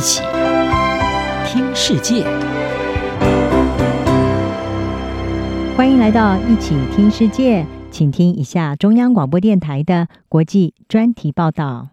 [0.00, 0.22] 一起
[1.44, 2.24] 听世界，
[5.76, 11.90] 欢迎来到一起听世界，请听一下中央广播电台的国际专题报道。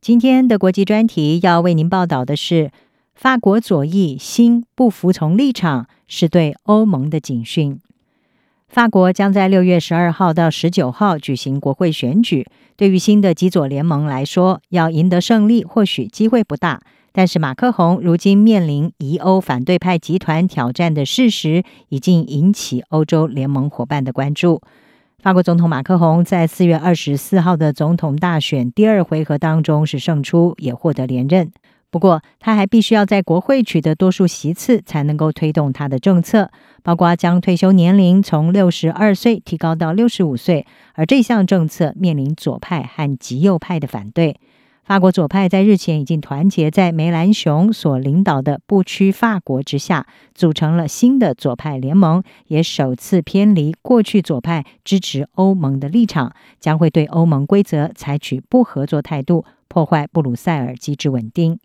[0.00, 2.70] 今天的国际专题要为您报道的是，
[3.16, 7.80] 法国左翼新不服从立场是对欧盟的警讯。
[8.74, 12.44] 法国将在六月十二号到十九号举行国会选举。
[12.76, 16.80] 对于新的极左联盟来说，要赢得胜利或许机会不大。
[17.12, 24.60] 但是马克宏如今面临疑欧反对派集团挑战的事实，已经引起欧洲联盟伙伴的关注。
[25.22, 31.52] 法国总统马克宏在四月二十四号的总统大选第二回合当中是胜出，也获得连任。
[31.94, 36.50] 不过，他还必须要在国会取得多数席次，才能够推动他的政策，
[36.82, 40.66] 包括将退休年龄从六十二岁提高到六十五岁。
[40.94, 44.40] 而这项政策面临左派和极右派的反对。
[44.82, 61.56] 法国左派在日前已经团结在梅兰雄所领导的不屈法国之下，组成了新的左派联盟，也首次偏离过去左派支持欧盟的立场，将会对欧盟规则采取不合作态度，破坏布鲁塞尔机制稳定。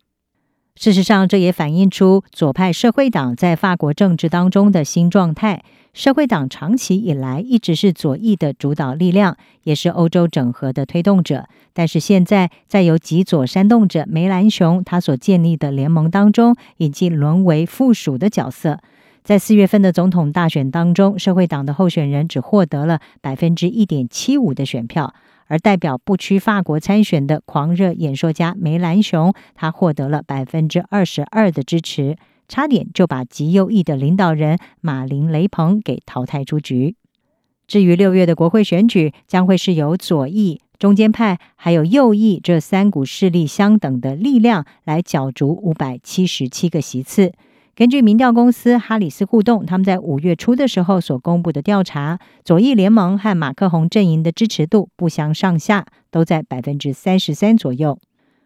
[0.79, 5.61] 事实上，这也反映出左派社会党在法国政治当中的新状态。
[5.93, 11.49] 社会党长期以来一直是左翼的主导力量，也是欧洲整合的推动者。
[11.73, 18.79] 但是现在，在由极左煽动者梅兰雄他所建立的联盟当中，已经沦为附属的角色。
[19.21, 25.13] 在四月份的总统大选当中，社会党的候选人只获得了百分之一点七五的选票。
[25.49, 32.15] 而代表不屈法国参选的狂热演说家梅兰雄，他获得了百分之二十二的支持，
[32.47, 36.95] 差点就把极右翼的领导人马林雷鹏给淘汰出局。
[37.67, 47.33] 至于六月的国会选举，将会是由左翼、中间派还有右翼这三股势力相等的力量来角逐五百七十七个席次。
[47.79, 57.97] 根据民调公司哈里斯互动，他们在五月初的时候所公布的调查，左翼联盟和马克宏阵营的支持度不相上下，都在百分之三十三左右。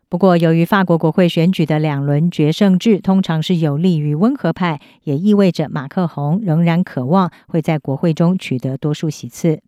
[0.08, 9.62] 不过，由于法国国会选举的两轮决胜制通常是有利于温和派，也意味着马克宏仍然渴望会在国会中取得多数席次。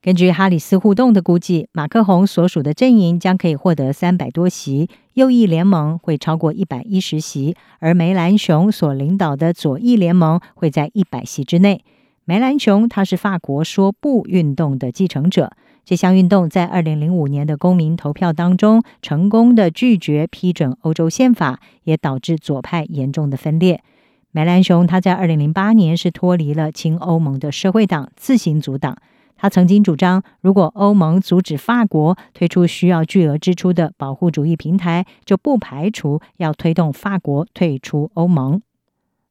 [0.00, 11.84] 根据哈里斯互动的估计，马克宏所属的阵营将可以获得三百多席，右翼联盟会超过一百一十席，而梅兰雄所领导的左翼联盟会在一百席之内。
[12.24, 15.50] 梅兰雄他是法国说不运动的继承者，
[15.84, 23.82] 这项运动在二零零五年的公民投票当中成功的拒绝批准欧洲宪法，也导致左派严重的分裂。
[24.30, 28.96] 梅兰雄他在二零零八年是脱离了亲欧盟的社会党，自行组党。
[29.38, 38.60] 他曾经主张，如果欧盟阻止法国推出需要巨额支出的保护主义平台，就不排除要推动法国退出欧盟。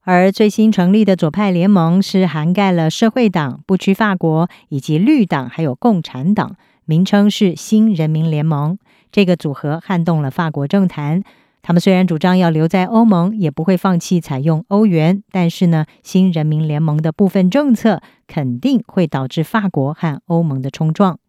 [0.01, 8.79] 而最新成立的左派联盟是涵盖了社会党、不屈法国以及绿党，还有共产党，名称是新人民联盟。
[9.11, 11.23] 这个组合撼动了法国政坛。
[11.61, 21.19] 他们虽然主张要留在欧盟，也不会放弃采用欧元，但是呢，新人民联盟的部分政策肯定会导致法国和欧盟的冲撞。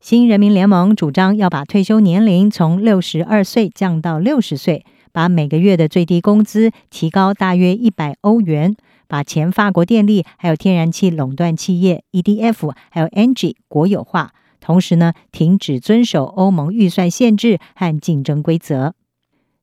[0.00, 8.74] 新人民联盟主张要把退休年龄从六十二岁降到六十岁，把每个月的最低工资提高大约一百欧元，
[9.08, 18.94] 把前法国电力还有天然气垄断企业 EDF 还有 NG 国有化，同时呢，停止遵守欧盟预算限制和竞争规则。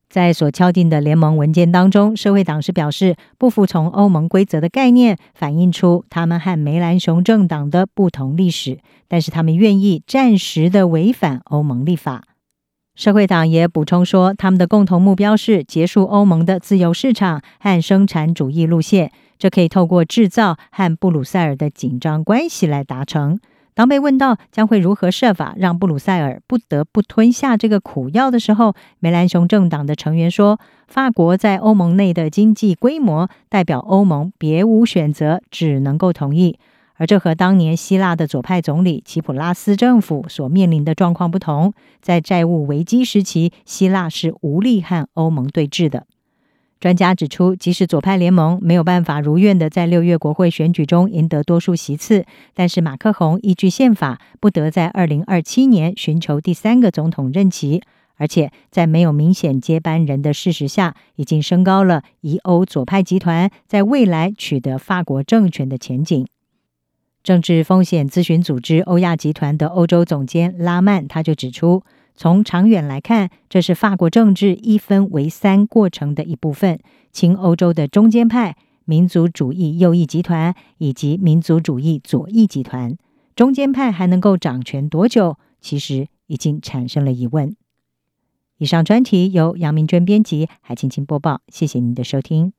[0.08, 12.24] 在所敲定的联盟文件当中，社会党是表示不服从欧盟规则的概念，反映出他们和梅兰雄政党的不同历史，但是他们愿意暂时的违反欧盟立法。
[12.94, 23.38] 社会党也补充说，他们的共同目标是结束欧盟的自由市场和生产主义路线，这可以透过制造和布鲁塞尔的紧张关系来达成。
[23.78, 30.58] 当被问到将会如何设法让布鲁塞尔不得不吞下这个苦药的时候，梅兰雄政党的成员说
[30.88, 36.58] ：“法国在欧盟内的经济规模代表欧盟别无选择，只能够同意。
[36.96, 46.08] 而这和当年希腊的左派总理齐普拉斯政府所面临的状况不同，在债务危机时期，希腊是无力和欧盟对峙的。”
[46.80, 57.82] 专家指出，即使左派联盟没有办法如愿的在六月国会选举中赢得多数席次，但是马克宏依据宪法不得在二零二七年寻求第三个总统任期，
[58.14, 66.24] 而且在没有明显接班人的事实下，已经升高了疑欧左派集团在未来取得法国政权的前景。
[67.24, 71.82] 政治风险咨询组织欧亚集团的欧洲总监拉曼他就指出。
[72.18, 76.80] 从长远来看，这是法国政治一分为三过程的一部分。
[77.12, 82.96] 亲欧洲的中间派、民族主义右翼集团以及民族主义左翼集团，
[83.36, 85.36] 中间派还能够掌权多久？
[85.60, 87.54] 其实已经产生了疑问。
[88.56, 91.42] 以上专题由杨明娟编辑，海青青播报。
[91.46, 92.52] 谢谢您的收听。